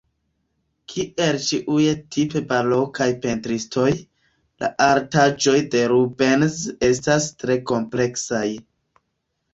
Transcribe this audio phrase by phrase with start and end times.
[0.93, 1.83] Kiel ĉiuj
[2.15, 3.85] tipe barokaj pentristoj,
[4.65, 6.59] la artaĵoj de Rubens
[6.91, 8.45] estas tre kompleksaj.